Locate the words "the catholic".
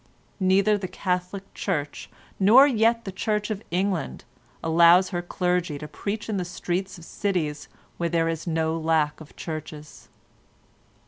0.79-1.53